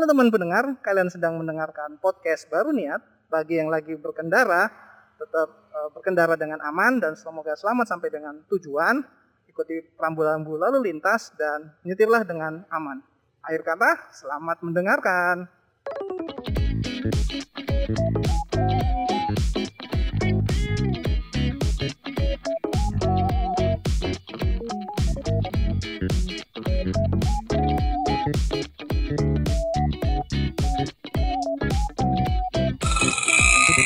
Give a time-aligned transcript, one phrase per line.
[0.00, 3.04] Halo teman pendengar, kalian sedang mendengarkan podcast baru niat.
[3.28, 4.72] Bagi yang lagi berkendara,
[5.20, 9.04] tetap uh, berkendara dengan aman dan semoga selamat sampai dengan tujuan.
[9.44, 13.04] Ikuti rambu-rambu lalu lintas dan nyetirlah dengan aman.
[13.44, 15.44] Akhir kata, selamat mendengarkan.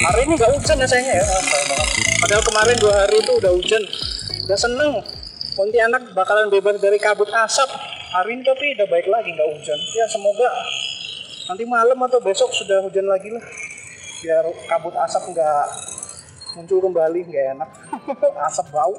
[0.05, 1.27] Hari ini nggak hujan ya sayangnya ya.
[2.21, 3.83] Padahal kemarin dua hari itu udah hujan.
[4.45, 4.93] Udah seneng.
[5.55, 7.71] Pontianak bakalan bebas dari kabut asap.
[8.13, 9.79] Hari ini tapi udah baik lagi nggak hujan.
[9.97, 10.49] Ya semoga
[11.49, 13.45] nanti malam atau besok sudah hujan lagi lah.
[14.21, 15.67] Biar kabut asap nggak
[16.61, 17.71] muncul kembali nggak enak.
[18.49, 18.95] Asap bau.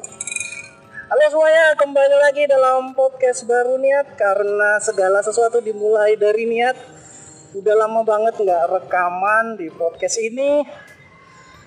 [1.06, 4.18] Halo semuanya, kembali lagi dalam podcast baru niat.
[4.18, 6.74] Karena segala sesuatu dimulai dari niat.
[7.56, 10.66] Udah lama banget nggak rekaman di podcast ini.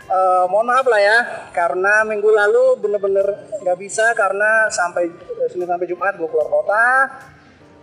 [0.09, 1.19] Uh, mohon maaf lah ya,
[1.53, 5.13] karena minggu lalu bener-bener nggak bisa karena sampai
[5.53, 7.13] Senin sampai Jumat gue keluar kota,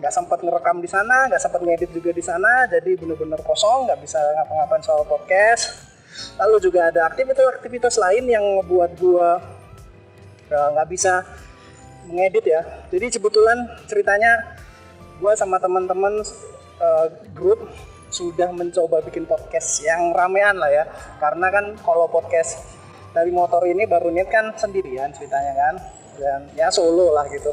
[0.01, 4.01] nggak sempat ngerekam di sana, nggak sempat ngedit juga di sana, jadi bener-bener kosong, nggak
[4.01, 5.85] bisa ngapa-ngapain soal podcast.
[6.41, 9.29] Lalu juga ada aktivitas-aktivitas lain yang ngebuat gue
[10.49, 11.21] nggak uh, bisa
[12.09, 12.65] mengedit ya.
[12.89, 14.57] Jadi kebetulan ceritanya
[15.21, 16.25] gue sama teman-teman
[16.81, 17.69] uh, grup
[18.15, 20.87] sudah mencoba bikin podcast yang ramean lah ya.
[21.19, 22.63] Karena kan kalau podcast
[23.11, 25.75] dari motor ini baru niat kan sendirian ceritanya kan.
[26.15, 27.51] Dan ya solo lah gitu.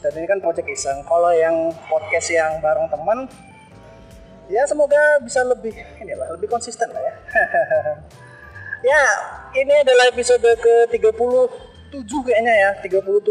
[0.00, 1.04] Dan ini kan project iseng.
[1.04, 3.28] Kalau yang podcast yang bareng teman
[4.48, 7.14] ya semoga bisa lebih inilah lebih konsisten lah ya.
[8.96, 9.02] ya,
[9.60, 13.28] ini adalah episode ke-37 kayaknya ya, 37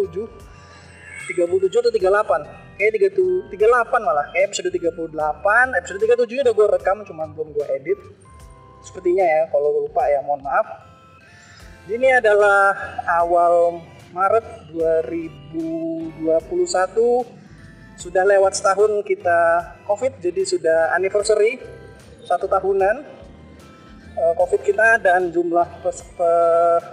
[1.28, 4.30] 37 atau 38 kayak 38 malah.
[4.32, 8.00] Kayak episode 38 episode 37 udah gue rekam cuma belum gue edit.
[8.86, 10.68] Sepertinya ya kalau lupa ya mohon maaf.
[11.90, 12.76] Ini adalah
[13.20, 13.82] awal
[14.14, 17.38] Maret 2021
[17.98, 19.40] sudah lewat setahun kita
[19.90, 21.58] covid jadi sudah anniversary
[22.22, 23.02] satu tahunan
[24.14, 25.66] uh, covid kita dan jumlah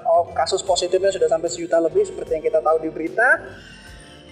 [0.08, 3.36] oh, kasus positifnya sudah sampai sejuta lebih seperti yang kita tahu di berita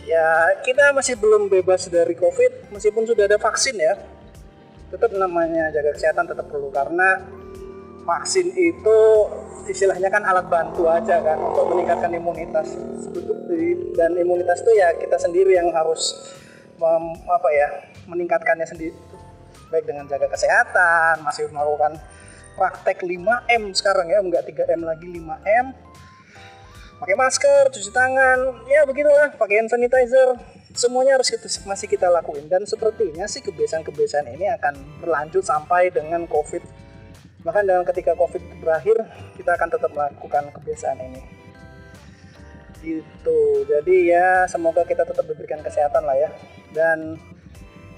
[0.06, 3.94] ya kita masih belum bebas dari COVID meskipun sudah ada vaksin ya.
[4.92, 7.22] Tetap namanya jaga kesehatan tetap perlu karena
[8.04, 8.98] vaksin itu
[9.70, 12.76] istilahnya kan alat bantu aja kan untuk meningkatkan imunitas.
[13.96, 16.12] Dan imunitas itu ya kita sendiri yang harus
[16.76, 17.68] mem, apa ya
[18.10, 18.96] meningkatkannya sendiri.
[19.72, 21.96] Baik dengan jaga kesehatan masih melakukan
[22.52, 25.66] praktek 5M sekarang ya enggak 3M lagi 5M
[27.02, 30.38] pakai masker, cuci tangan, ya begitulah, pakai hand sanitizer.
[30.70, 36.30] Semuanya harus kita, masih kita lakuin dan sepertinya sih kebiasaan-kebiasaan ini akan berlanjut sampai dengan
[36.30, 36.62] COVID.
[37.42, 39.02] Bahkan dengan ketika COVID berakhir,
[39.34, 41.20] kita akan tetap melakukan kebiasaan ini.
[42.86, 43.66] Itu.
[43.66, 46.30] Jadi ya semoga kita tetap diberikan kesehatan lah ya.
[46.70, 47.18] Dan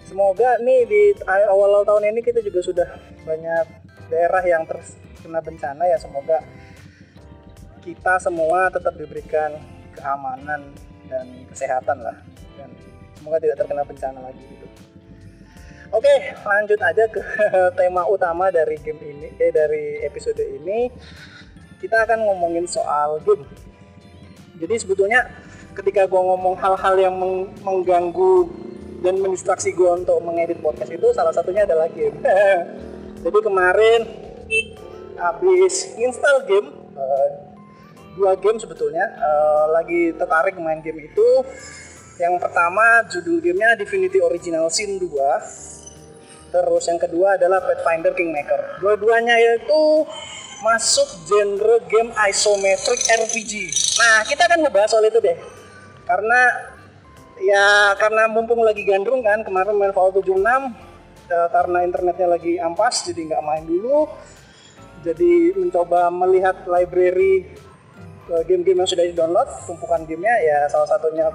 [0.08, 2.88] semoga nih di awal-awal tahun ini kita juga sudah
[3.28, 3.66] banyak
[4.08, 6.40] daerah yang terkena bencana ya semoga
[7.84, 9.60] kita semua tetap diberikan
[9.92, 10.72] keamanan
[11.06, 12.16] dan kesehatan lah
[12.56, 12.72] dan
[13.20, 14.66] semoga tidak terkena bencana lagi gitu.
[15.94, 17.20] Oke, lanjut aja ke
[17.78, 20.90] tema utama dari game ini, eh dari episode ini.
[21.78, 23.44] Kita akan ngomongin soal game.
[24.58, 25.28] Jadi sebetulnya
[25.76, 27.14] ketika gue ngomong hal-hal yang
[27.62, 28.48] mengganggu
[29.04, 32.16] dan mendistraksi gue untuk mengedit podcast itu salah satunya adalah game.
[33.24, 34.00] Jadi kemarin
[35.20, 37.53] habis install game, uh,
[38.14, 41.28] dua game sebetulnya uh, lagi tertarik main game itu.
[42.14, 45.10] Yang pertama judul gamenya Divinity Original Sin 2
[46.54, 48.78] terus yang kedua adalah Pathfinder Kingmaker.
[48.78, 50.06] Dua-duanya itu
[50.62, 53.52] masuk genre game isometric RPG
[53.94, 55.38] nah kita akan ngebahas soal itu deh.
[56.04, 56.40] Karena
[57.42, 63.06] ya karena mumpung lagi gandrung kan kemarin main Fallout 76 uh, karena internetnya lagi ampas
[63.06, 64.10] jadi nggak main dulu.
[65.04, 67.44] Jadi mencoba melihat library
[68.48, 71.28] game-game yang sudah di-download, tumpukan gamenya ya salah satunya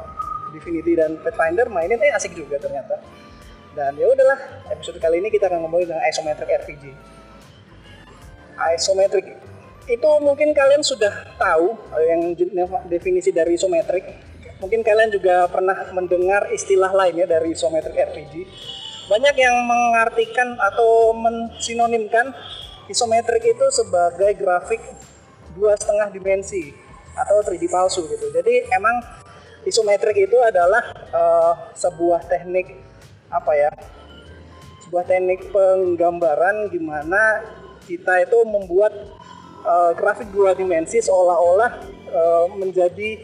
[0.50, 2.98] Divinity dan Pathfinder mainin eh asik juga ternyata.
[3.78, 6.84] Dan ya udahlah, episode kali ini kita akan ngomongin tentang isometric RPG.
[8.76, 9.26] Isometric
[9.90, 12.22] itu mungkin kalian sudah tahu eh, yang
[12.90, 14.06] definisi dari isometric.
[14.60, 18.34] Mungkin kalian juga pernah mendengar istilah lainnya dari isometric RPG.
[19.08, 22.36] Banyak yang mengartikan atau mensinonimkan
[22.90, 24.82] isometrik itu sebagai grafik
[25.60, 26.72] dua setengah dimensi
[27.14, 28.32] atau 3D palsu gitu.
[28.32, 29.04] Jadi emang
[29.68, 32.80] isometrik itu adalah uh, sebuah teknik
[33.30, 33.72] apa ya?
[34.90, 37.46] sebuah teknik penggambaran gimana
[37.86, 38.90] kita itu membuat
[39.62, 41.72] uh, grafik dua dimensi seolah-olah
[42.10, 43.22] uh, menjadi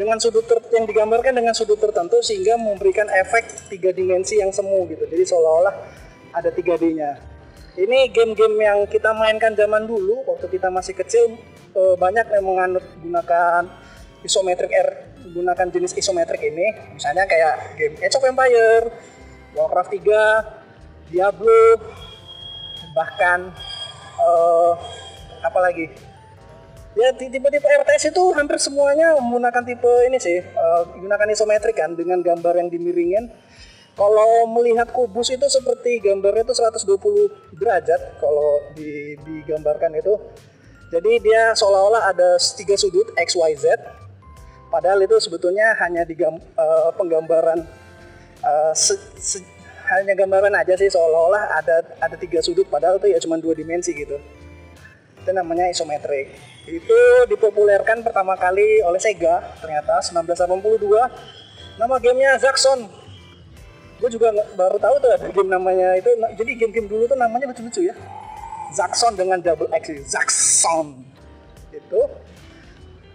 [0.00, 4.88] dengan sudut ter yang digambarkan dengan sudut tertentu sehingga memberikan efek tiga dimensi yang semu
[4.88, 5.04] gitu.
[5.06, 5.74] Jadi seolah-olah
[6.34, 7.20] ada 3D-nya.
[7.74, 11.36] Ini game-game yang kita mainkan zaman dulu waktu kita masih kecil
[11.74, 13.62] uh, banyak yang menganut gunakan
[14.24, 14.88] isometric R
[15.34, 16.96] gunakan jenis isometrik ini.
[16.96, 18.84] Misalnya kayak game Age of Empire,
[19.56, 21.80] Warcraft 3, Diablo,
[22.94, 23.50] bahkan
[24.22, 24.72] uh,
[25.44, 25.90] apa lagi
[26.94, 32.22] ya tipe-tipe RTS itu hampir semuanya menggunakan tipe ini sih uh, gunakan isometrik kan dengan
[32.22, 33.28] gambar yang dimiringin
[33.98, 40.14] kalau melihat kubus itu seperti gambarnya itu 120 derajat kalau di, digambarkan itu
[40.94, 43.82] jadi dia seolah-olah ada tiga sudut X Y Z.
[44.70, 47.66] Padahal itu sebetulnya hanya di uh, penggambaran
[48.42, 49.42] uh, se, se,
[49.90, 53.90] hanya gambaran aja sih seolah-olah ada ada tiga sudut padahal itu ya cuma dua dimensi
[53.90, 54.22] gitu.
[55.18, 56.30] Itu namanya isometrik.
[56.62, 60.78] Itu dipopulerkan pertama kali oleh Sega ternyata 1982
[61.74, 62.86] nama gamenya Zaxxon.
[63.98, 66.06] Gue juga baru tahu tuh ada game namanya itu.
[66.38, 67.94] Jadi game-game dulu tuh namanya lucu-lucu ya
[68.74, 71.06] Zaxxon dengan double X Zaxxon
[71.70, 72.02] itu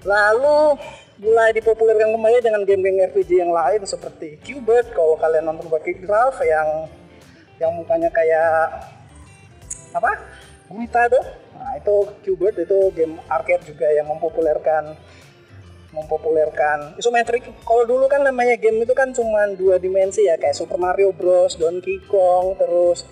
[0.08, 0.80] lalu
[1.20, 6.40] mulai dipopulerkan kembali dengan game-game RPG yang lain seperti Qbert kalau kalian nonton Bucket Graph
[6.48, 6.88] yang
[7.60, 8.88] yang mukanya kayak
[9.92, 10.16] apa?
[10.72, 11.26] Guita tuh.
[11.60, 14.96] Nah itu Qbert itu game arcade juga yang mempopulerkan
[15.92, 17.44] mempopulerkan isometrik.
[17.68, 21.60] Kalau dulu kan namanya game itu kan cuma dua dimensi ya kayak Super Mario Bros,
[21.60, 23.04] Donkey Kong, terus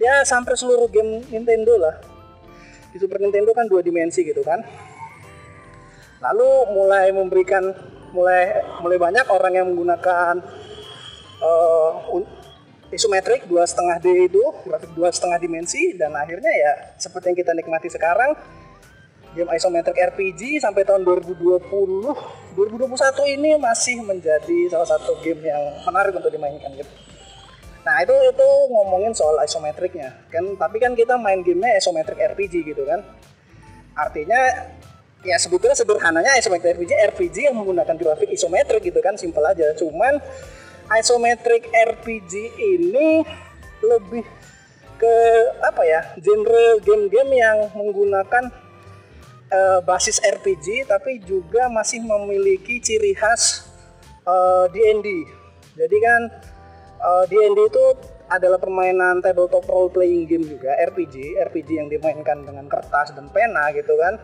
[0.00, 2.00] ya sampai seluruh game Nintendo lah.
[2.90, 4.64] Di Super Nintendo kan dua dimensi gitu kan.
[6.24, 7.70] Lalu mulai memberikan
[8.10, 10.42] mulai mulai banyak orang yang menggunakan
[11.38, 11.90] uh,
[12.90, 17.52] isometrik dua setengah D itu grafik dua setengah dimensi dan akhirnya ya seperti yang kita
[17.54, 18.34] nikmati sekarang
[19.30, 21.62] game isometrik RPG sampai tahun 2020
[22.58, 26.90] 2021 ini masih menjadi salah satu game yang menarik untuk dimainkan gitu.
[27.80, 30.44] Nah itu itu ngomongin soal isometriknya kan?
[30.56, 33.00] Tapi kan kita main gamenya isometrik RPG gitu kan?
[33.96, 34.40] Artinya
[35.24, 39.16] ya sebetulnya sederhananya isometrik RPG RPG yang menggunakan grafik isometrik gitu kan?
[39.16, 39.72] Simpel aja.
[39.76, 40.20] Cuman
[41.00, 43.24] isometric RPG ini
[43.80, 44.26] lebih
[45.00, 45.16] ke
[45.64, 48.52] apa ya genre game-game yang menggunakan
[49.48, 53.64] uh, basis RPG tapi juga masih memiliki ciri khas
[54.28, 55.08] uh, eh, D&D.
[55.80, 56.20] Jadi kan
[57.00, 57.84] uh, itu
[58.30, 63.74] adalah permainan tabletop role playing game juga RPG, RPG yang dimainkan dengan kertas dan pena
[63.74, 64.16] gitu kan.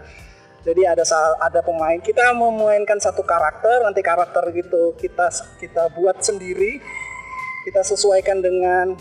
[0.66, 1.02] Jadi ada
[1.38, 5.30] ada pemain kita mau memainkan satu karakter, nanti karakter gitu kita
[5.62, 6.82] kita buat sendiri,
[7.66, 8.98] kita sesuaikan dengan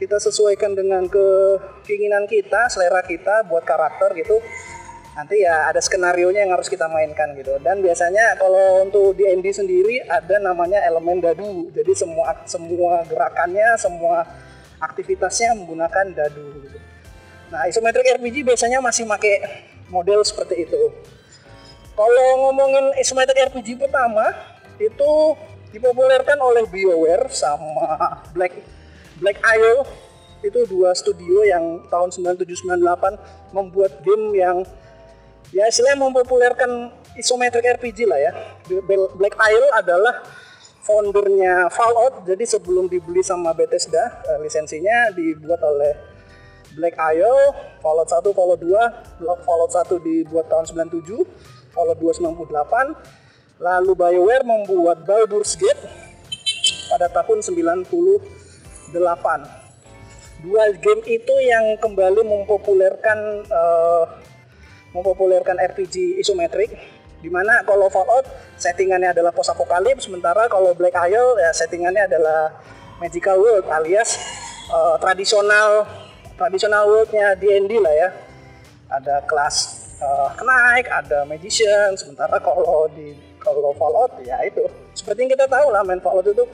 [0.00, 1.26] kita sesuaikan dengan ke
[1.86, 4.40] keinginan kita, selera kita buat karakter gitu.
[5.12, 7.60] Nanti ya ada skenario nya yang harus kita mainkan gitu.
[7.60, 11.68] Dan biasanya kalau untuk di sendiri ada namanya elemen dadu.
[11.76, 14.24] Jadi semua semua gerakannya, semua
[14.80, 16.78] aktivitasnya menggunakan dadu gitu.
[17.52, 19.44] Nah, isometric RPG biasanya masih pakai
[19.92, 20.80] model seperti itu.
[21.92, 24.32] Kalau ngomongin isometric RPG pertama
[24.80, 25.36] itu
[25.76, 28.56] dipopulerkan oleh BioWare sama Black
[29.20, 29.84] Black Isle
[30.42, 34.66] itu dua studio yang tahun 9798 membuat game yang
[35.52, 38.32] ya istilahnya mempopulerkan isometric RPG lah ya.
[39.16, 40.24] Black Isle adalah
[40.82, 45.94] foundernya Fallout jadi sebelum dibeli sama Bethesda eh, lisensinya dibuat oleh
[46.72, 47.52] Black Isle,
[47.84, 51.04] Fallout 1, Fallout 2, Fallout 1 dibuat tahun 97,
[51.76, 55.84] Fallout 2 98, lalu BioWare membuat Baldur's Gate
[56.88, 58.92] pada tahun 98.
[60.42, 64.04] Dua game itu yang kembali mempopulerkan uh,
[64.92, 66.72] mempopulerkan RPG isometrik
[67.22, 68.26] di mana kalau Fallout
[68.58, 72.50] settingannya adalah post apokalips sementara kalau Black Isle ya settingannya adalah
[72.98, 74.18] magical world alias
[74.68, 75.86] uh, tradisional
[76.34, 78.08] tradisional worldnya D&D lah ya
[78.90, 85.32] ada kelas uh, kenaik ada magician sementara kalau di kalau Fallout ya itu seperti yang
[85.38, 86.44] kita tahu lah main Fallout itu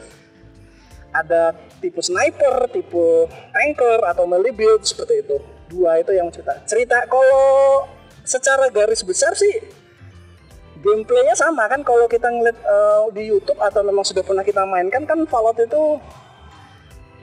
[1.12, 5.36] ada tipe sniper, tipe tanker atau melee build seperti itu.
[5.68, 6.56] Dua itu yang cerita.
[6.64, 7.84] Cerita kalau
[8.28, 9.64] secara garis besar sih
[10.78, 15.02] gameplaynya sama kan kalau kita ngeliat uh, di YouTube atau memang sudah pernah kita mainkan
[15.08, 15.98] kan Fallout itu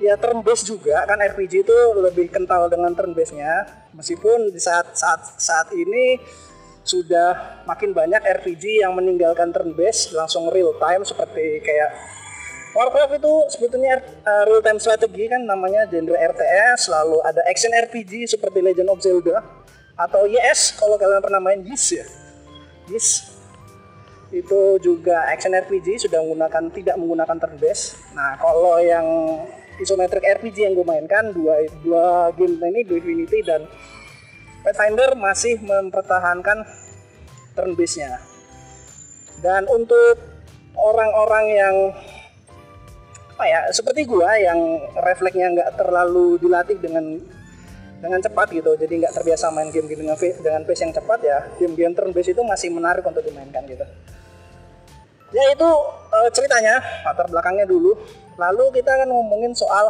[0.04, 3.64] ya turn based juga kan RPG itu lebih kental dengan turn base-nya
[3.96, 6.20] meskipun di saat saat saat ini
[6.84, 11.96] sudah makin banyak RPG yang meninggalkan turn based langsung real time seperti kayak
[12.76, 18.28] Warcraft itu sebetulnya uh, real time strategy kan namanya genre RTS, lalu ada action RPG
[18.28, 19.55] seperti Legend of Zelda
[19.96, 22.06] atau YS kalau kalian pernah main YS ya.
[24.36, 27.96] Itu juga action RPG sudah menggunakan tidak menggunakan turn based.
[28.12, 29.08] Nah, kalau yang
[29.80, 33.64] isometric RPG yang gue mainkan dua dua game ini Divinity dan
[34.66, 36.66] Pathfinder masih mempertahankan
[37.54, 38.18] turn based-nya.
[39.40, 40.18] Dan untuk
[40.76, 41.76] orang-orang yang
[43.36, 44.58] apa ya seperti gua yang
[44.96, 47.20] refleksnya nggak terlalu dilatih dengan
[48.06, 48.72] dengan cepat gitu.
[48.78, 52.42] Jadi nggak terbiasa main game-game dengan dengan pace yang cepat ya game-game turn based itu
[52.46, 53.86] masih menarik untuk dimainkan gitu.
[55.34, 55.68] Ya itu
[56.14, 57.98] uh, ceritanya latar belakangnya dulu.
[58.38, 59.90] Lalu kita akan ngomongin soal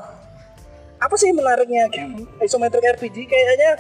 [0.96, 3.76] apa sih menariknya game isometric RPG kayaknya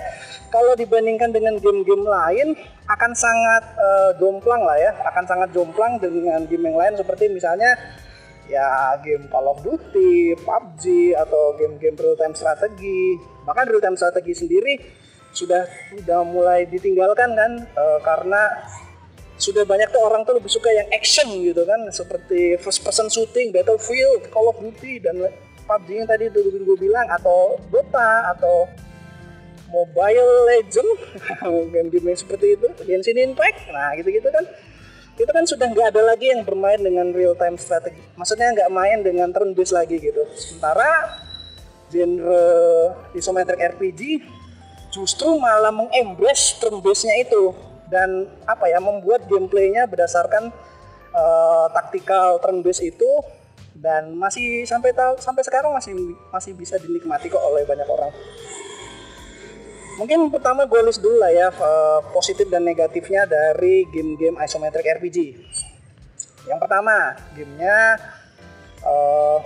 [0.51, 2.59] kalau dibandingkan dengan game-game lain
[2.91, 4.91] akan sangat uh, jomplang lah ya.
[5.07, 6.93] Akan sangat jomplang dengan game yang lain.
[6.99, 7.79] Seperti misalnya
[8.45, 13.17] ya game Call of Duty, PUBG atau game-game real time strategi.
[13.45, 14.73] Bahkan real time strategi sendiri
[15.35, 18.41] sudah sudah mulai ditinggalkan kan e, karena
[19.35, 23.51] sudah banyak tuh orang tuh lebih suka yang action gitu kan seperti first person shooting,
[23.51, 25.19] Battlefield, Call of Duty dan
[25.65, 28.69] PUBG yang tadi itu gue bilang atau Dota atau
[29.67, 30.89] Mobile Legend
[31.73, 34.45] game-game seperti itu Genshin Impact nah gitu-gitu kan
[35.15, 38.03] itu kan sudah nggak ada lagi yang bermain dengan real time strategi.
[38.19, 40.23] Maksudnya nggak main dengan turn based lagi gitu.
[40.35, 41.23] Sementara
[41.87, 42.43] genre
[43.15, 44.01] isometric RPG
[44.91, 47.55] justru malah mengembrace turn based-nya itu
[47.87, 50.51] dan apa ya membuat gameplaynya berdasarkan
[51.15, 53.07] uh, taktikal turn based itu
[53.75, 55.91] dan masih sampai tahu sampai sekarang masih
[56.31, 58.11] masih bisa dinikmati kok oleh banyak orang
[59.95, 65.17] mungkin pertama gue list dulu lah ya uh, positif dan negatifnya dari game-game isometric RPG.
[66.45, 67.97] Yang pertama, gamenya
[68.85, 69.39] uh,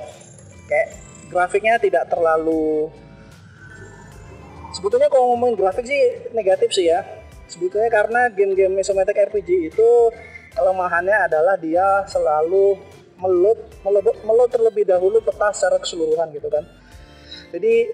[0.67, 0.89] kayak
[1.29, 2.89] grafiknya tidak terlalu
[4.73, 7.05] sebetulnya kalau ngomongin grafik sih negatif sih ya.
[7.49, 9.89] Sebetulnya karena game-game isometric RPG itu
[10.53, 12.77] kelemahannya adalah dia selalu
[13.19, 13.59] melut
[14.23, 16.65] melut terlebih dahulu peta secara keseluruhan gitu kan.
[17.49, 17.89] Jadi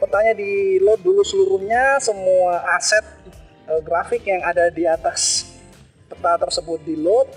[0.00, 3.04] petanya di load dulu seluruhnya semua aset
[3.68, 5.52] e, grafik yang ada di atas
[6.08, 7.28] peta tersebut di load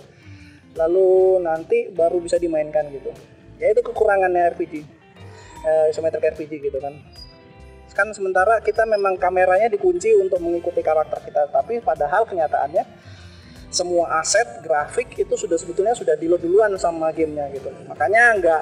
[0.73, 3.13] lalu nanti baru bisa dimainkan gitu.
[3.61, 4.73] Ya itu kekurangannya RPG
[5.63, 6.97] eh, isometric RPG gitu kan.
[7.93, 12.81] Kan sementara kita memang kameranya dikunci untuk mengikuti karakter kita tapi padahal kenyataannya
[13.69, 17.69] semua aset grafik itu sudah sebetulnya sudah di load duluan sama gamenya gitu.
[17.85, 18.61] Makanya nggak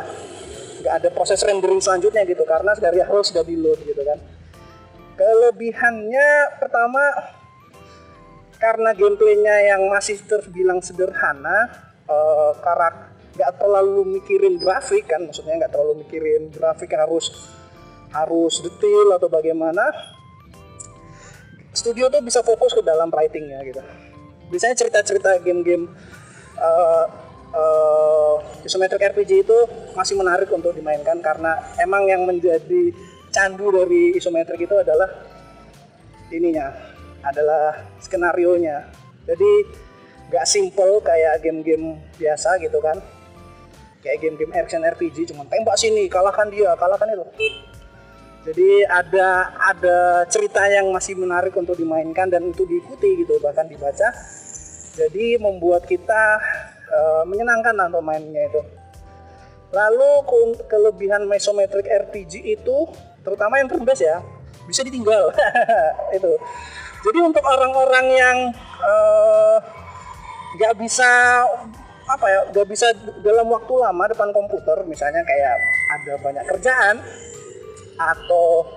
[0.82, 4.18] nggak ada proses rendering selanjutnya gitu karena dari awal sudah di load gitu kan.
[5.16, 7.04] Kelebihannya pertama
[8.58, 11.70] karena gameplaynya yang masih terbilang sederhana
[12.06, 17.32] uh, karak nggak terlalu mikirin grafik kan maksudnya nggak terlalu mikirin grafik harus
[18.12, 19.88] harus detail atau bagaimana.
[21.72, 23.80] Studio tuh bisa fokus ke dalam writingnya gitu.
[24.52, 25.88] Biasanya cerita-cerita game-game
[26.60, 29.58] uh, uh, isometric RPG itu
[29.94, 32.92] masih menarik untuk dimainkan karena emang yang menjadi
[33.32, 35.08] candu dari isometric itu adalah
[36.32, 36.72] ininya
[37.22, 38.90] adalah skenario nya
[39.26, 39.52] jadi
[40.32, 42.98] gak simple kayak game-game biasa gitu kan.
[44.02, 47.26] Kayak game-game action RPG cuma tembak sini kalahkan dia kalahkan itu.
[48.42, 54.10] Jadi ada ada cerita yang masih menarik untuk dimainkan dan untuk diikuti gitu bahkan dibaca.
[54.98, 56.42] Jadi membuat kita
[56.92, 58.62] uh, menyenangkan lah untuk mainnya itu.
[59.72, 60.12] Lalu
[60.68, 62.78] kelebihan isometric RPG itu
[63.24, 64.20] terutama yang turn ya
[64.68, 65.32] bisa ditinggal
[66.18, 66.32] itu.
[67.02, 68.38] Jadi untuk orang-orang yang
[68.84, 69.58] eh,
[70.54, 71.10] nggak uh, bisa
[72.06, 72.92] apa ya nggak bisa
[73.24, 75.56] dalam waktu lama depan komputer misalnya kayak
[75.88, 76.96] ada banyak kerjaan
[77.96, 78.68] atau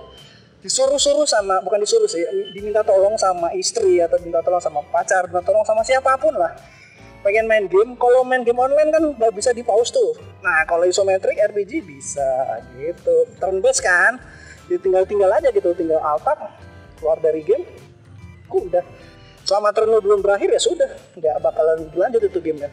[0.63, 5.45] disuruh-suruh sama bukan disuruh sih diminta tolong sama istri atau diminta tolong sama pacar diminta
[5.45, 6.53] tolong sama siapa pun lah
[7.25, 10.13] pengen main game kalau main game online kan nggak bisa di pause tuh.
[10.45, 13.25] Nah kalau isometric RPG bisa gitu.
[13.41, 14.21] Turn based kan?
[14.69, 16.37] Ditinggal tinggal aja gitu tinggal alt tab
[17.01, 17.65] keluar dari game
[18.53, 18.85] udah.
[19.41, 20.89] Selama turn belum berakhir ya sudah.
[21.17, 22.69] Nggak bakalan lanjut itu gamenya.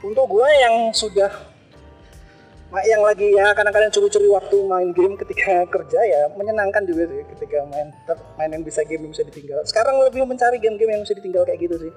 [0.00, 1.28] Untuk gue yang sudah
[2.86, 7.60] yang lagi ya kadang-kadang curi-curi waktu main game ketika kerja ya menyenangkan juga sih ketika
[7.68, 7.92] main
[8.40, 9.60] main yang bisa game yang bisa ditinggal.
[9.68, 11.92] Sekarang lebih mencari game-game yang bisa ditinggal kayak gitu sih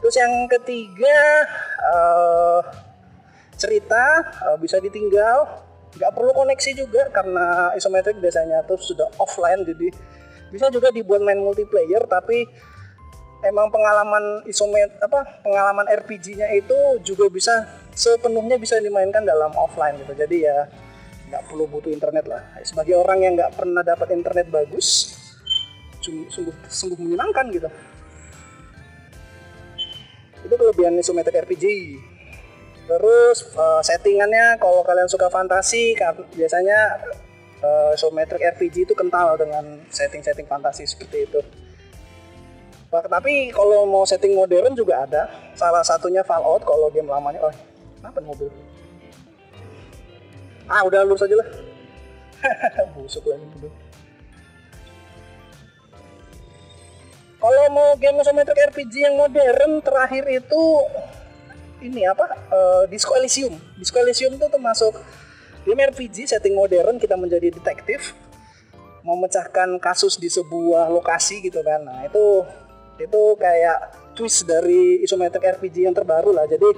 [0.00, 1.18] Terus yang ketiga
[1.92, 2.60] uh,
[3.60, 4.04] cerita
[4.48, 5.44] uh, bisa ditinggal,
[5.96, 9.90] nggak perlu koneksi juga karena isometrik biasanya tuh sudah offline jadi
[10.50, 12.46] bisa juga dibuat main multiplayer tapi
[13.46, 17.52] emang pengalaman isomet apa pengalaman RPG-nya itu juga bisa
[17.94, 20.12] sepenuhnya bisa dimainkan dalam offline gitu.
[20.12, 20.68] Jadi ya
[21.30, 22.42] nggak perlu butuh internet lah.
[22.66, 25.16] Sebagai orang yang nggak pernah dapat internet bagus
[26.00, 27.68] sungguh sungguh menyenangkan gitu
[30.50, 31.64] itu kelebihan isometric RPG
[32.90, 35.94] terus uh, settingannya kalau kalian suka fantasi
[36.34, 36.98] biasanya
[37.62, 41.40] uh, isometric RPG itu kental dengan setting-setting fantasi seperti itu.
[42.90, 45.30] Tapi kalau mau setting modern juga ada.
[45.54, 47.38] Salah satunya Fallout kalau game lamanya.
[47.46, 47.54] Oh
[48.02, 48.50] kenapa mobil?
[50.66, 51.48] Ah udah lurus aja lah.
[52.98, 53.70] Busuk lagi mobil
[57.40, 60.62] kalau mau game isometric RPG yang modern terakhir itu
[61.80, 62.28] ini apa?
[62.52, 63.56] Uh, Disco Elysium.
[63.80, 64.92] Disco Elysium itu termasuk
[65.64, 68.12] game RPG setting modern kita menjadi detektif
[69.00, 71.80] memecahkan kasus di sebuah lokasi gitu kan.
[71.80, 72.44] Nah itu
[73.00, 76.44] itu kayak twist dari isometric RPG yang terbaru lah.
[76.44, 76.68] Jadi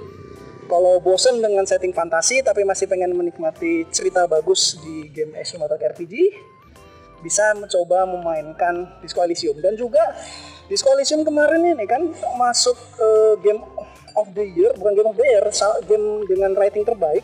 [0.71, 6.13] kalau bosen dengan setting fantasi tapi masih pengen menikmati cerita bagus di game isometric RPG
[7.23, 9.23] bisa mencoba memainkan Disco
[9.63, 10.03] dan juga
[10.67, 10.91] Disco
[11.23, 12.03] kemarin ini kan
[12.35, 13.63] masuk uh, game
[14.19, 15.45] of the year bukan game of the year
[15.87, 17.23] game dengan rating terbaik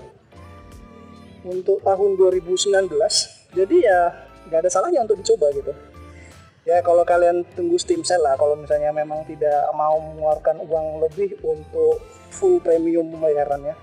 [1.43, 2.87] untuk tahun 2019
[3.53, 3.99] jadi ya
[4.49, 5.73] nggak ada salahnya untuk dicoba gitu.
[6.67, 11.33] Ya kalau kalian tunggu Steam sale lah kalau misalnya memang tidak mau mengeluarkan uang lebih
[11.41, 11.97] untuk
[12.29, 13.73] full premium pembayarannya.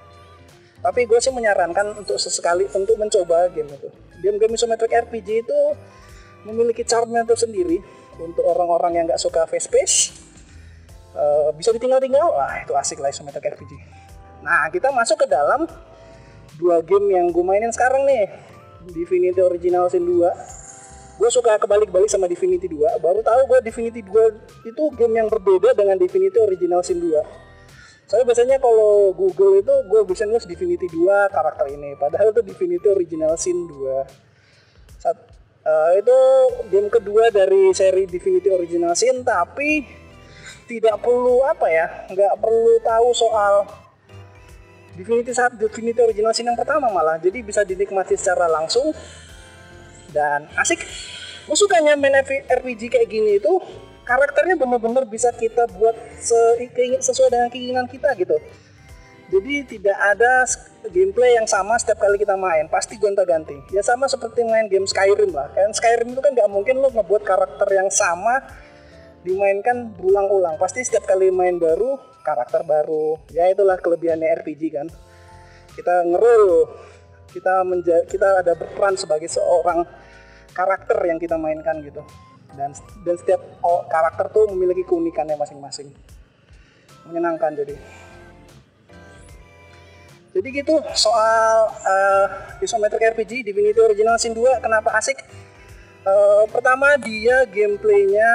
[0.85, 3.88] Tapi gue sih menyarankan untuk sesekali untuk mencoba game itu.
[4.23, 5.58] Game-game isometric RPG itu
[6.46, 7.82] memiliki charmnya tersendiri
[8.22, 10.14] untuk orang-orang yang nggak suka fast pace
[11.18, 12.30] uh, bisa ditinggal-tinggal.
[12.32, 13.74] Wah itu asik lah isometric RPG
[14.46, 15.66] nah kita masuk ke dalam
[16.54, 18.30] dua game yang gue mainin sekarang nih.
[18.86, 20.22] Divinity Original Sin 2
[21.16, 25.74] gue suka kebalik-balik sama Divinity 2 baru tahu gue Divinity 2 itu game yang berbeda
[25.74, 27.18] dengan Divinity Original Sin 2
[28.06, 31.98] soalnya biasanya kalau Google itu gue bisa nulis Divinity 2 karakter ini.
[31.98, 35.18] Padahal itu Divinity Original Sin 2 Saat,
[35.66, 36.18] uh, itu
[36.70, 39.82] game kedua dari seri Divinity Original Sin tapi
[40.67, 43.67] tidak perlu apa ya nggak perlu tahu soal
[44.97, 47.21] Divinity saat Divinity Original Sin yang pertama malah.
[47.21, 48.97] Jadi bisa dinikmati secara langsung
[50.17, 50.80] dan asik.
[51.47, 51.54] Gue
[52.00, 52.17] main
[52.49, 53.52] RPG kayak gini itu
[54.02, 56.34] karakternya bener-bener bisa kita buat se
[56.99, 58.34] sesuai dengan keinginan kita gitu
[59.26, 60.47] jadi tidak ada
[60.86, 62.71] gameplay yang sama setiap kali kita main.
[62.71, 63.58] Pasti gonta-ganti.
[63.75, 65.50] Ya sama seperti main game Skyrim lah.
[65.50, 68.47] Kan Skyrim itu kan nggak mungkin lo ngebuat karakter yang sama
[69.26, 70.54] dimainkan berulang-ulang.
[70.62, 73.19] Pasti setiap kali main baru karakter baru.
[73.34, 74.86] Ya itulah kelebihannya RPG kan.
[75.75, 76.71] Kita ngerol
[77.34, 79.82] kita menja kita ada berperan sebagai seorang
[80.54, 82.06] karakter yang kita mainkan gitu.
[82.54, 82.71] Dan
[83.02, 83.43] dan setiap
[83.91, 85.91] karakter tuh memiliki keunikannya masing-masing.
[87.10, 87.75] Menyenangkan jadi
[90.36, 92.26] jadi gitu soal uh,
[92.60, 95.25] isometric RPG Divinity Original Sin 2 kenapa asik
[96.04, 98.30] uh, pertama dia gameplaynya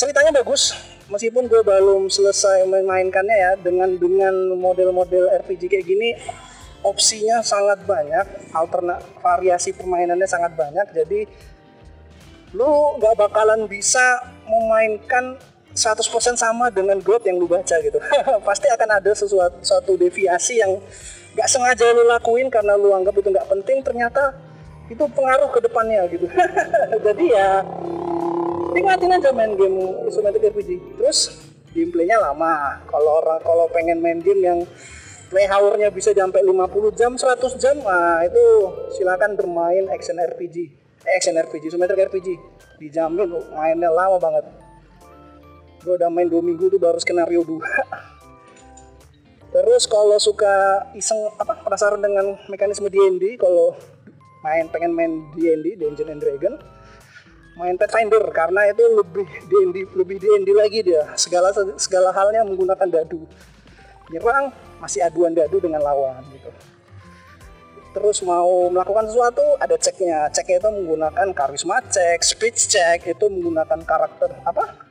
[0.00, 0.72] ceritanya bagus
[1.12, 6.10] meskipun gue belum selesai memainkannya ya dengan dengan model-model RPG kayak gini
[6.86, 10.86] opsinya sangat banyak, alterna variasi permainannya sangat banyak.
[10.94, 11.20] Jadi
[12.54, 15.36] lu nggak bakalan bisa memainkan
[15.74, 17.98] 100% sama dengan God yang lu baca gitu.
[18.48, 20.78] Pasti akan ada sesuatu suatu deviasi yang
[21.36, 24.34] nggak sengaja lu lakuin karena lu anggap itu nggak penting, ternyata
[24.88, 26.26] itu pengaruh ke depannya gitu.
[27.06, 27.62] Jadi ya
[28.72, 30.98] nikmatin aja main game isometric RPG.
[30.98, 32.82] Terus gameplaynya lama.
[32.88, 34.60] Kalau orang kalau pengen main game yang
[35.28, 38.44] play hour-nya bisa sampai 50 jam, 100 jam, nah itu
[38.96, 40.72] silakan bermain action RPG.
[41.04, 42.28] Eh, action RPG, Symmetric RPG.
[42.80, 44.44] Dijamin mainnya lama banget.
[45.82, 47.58] Gue udah main 2 minggu tuh baru skenario 2.
[49.48, 53.72] Terus kalau suka iseng apa penasaran dengan mekanisme D&D kalau
[54.44, 56.54] main pengen main D&D Dungeon and Dragon
[57.58, 61.10] main Pathfinder karena itu lebih D&D lebih D&D lagi dia.
[61.18, 63.26] Segala segala halnya menggunakan dadu.
[64.12, 66.50] Nyerang masih aduan dadu dengan lawan gitu.
[67.96, 73.80] Terus mau melakukan sesuatu ada ceknya ceknya itu menggunakan karisma cek speech check itu menggunakan
[73.82, 74.87] karakter apa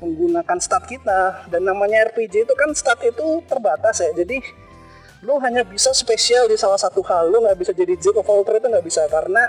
[0.00, 1.48] menggunakan stat kita.
[1.48, 4.10] Dan namanya RPG itu kan stat itu terbatas ya.
[4.12, 4.40] Jadi
[5.24, 7.32] lu hanya bisa spesial di salah satu hal.
[7.32, 9.02] Lu nggak bisa jadi jack of all trades itu nggak bisa.
[9.08, 9.42] Karena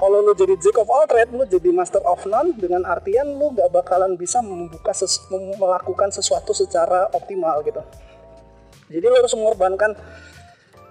[0.00, 3.52] kalau lu jadi jack of all trade lu jadi master of none dengan artian lu
[3.52, 7.84] gak bakalan bisa membuka ses melakukan sesuatu secara optimal gitu.
[8.88, 9.92] Jadi lu harus mengorbankan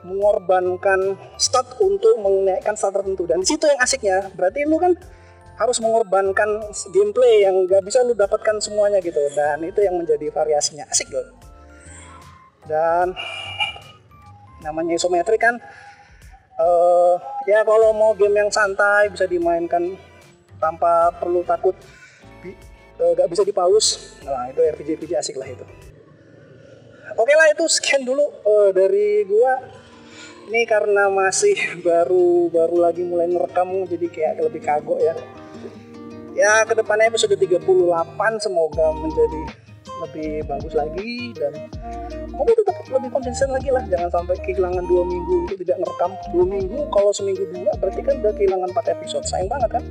[0.05, 3.25] mengorbankan stat untuk menaikkan stat tertentu.
[3.25, 4.29] Dan di situ yang asiknya.
[4.37, 4.93] Berarti lu kan
[5.59, 6.63] harus mengorbankan
[6.95, 9.19] gameplay yang gak bisa lu dapatkan semuanya gitu.
[9.35, 10.87] Dan itu yang menjadi variasinya.
[10.87, 11.49] Asik loh
[12.69, 13.17] dan
[14.61, 15.57] namanya isometrik kan
[16.61, 17.17] uh,
[17.49, 19.97] ya kalau mau game yang santai bisa dimainkan
[20.61, 21.73] tanpa perlu takut
[23.01, 24.13] uh, gak bisa dipaus.
[24.21, 25.65] Nah itu RPG RPG asik lah itu.
[27.17, 29.57] Oke lah itu scan dulu uh, dari gua.
[30.49, 35.13] Ini karena masih baru baru lagi mulai ngerekam jadi kayak lebih kagok ya
[36.37, 37.61] ya ke depannya episode 38
[38.41, 39.41] semoga menjadi
[39.99, 41.51] lebih bagus lagi dan
[42.31, 46.45] kamu tetap lebih konsisten lagi lah jangan sampai kehilangan dua minggu itu tidak ngerekam dua
[46.47, 49.85] minggu kalau seminggu dua berarti kan udah kehilangan empat episode sayang banget kan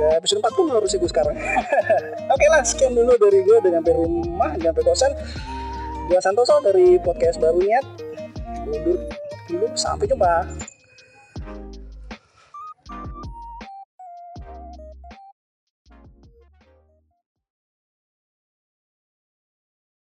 [0.00, 1.36] Ya, episode 40 harus gue sekarang.
[2.34, 5.12] Oke lah, sekian dulu dari gue dengan rumah, dan kosan.
[6.08, 7.84] Gue Santoso dari podcast baru niat.
[8.72, 8.96] Undur
[9.52, 10.48] dulu, sampai jumpa.